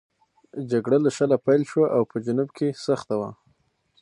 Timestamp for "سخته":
2.85-3.15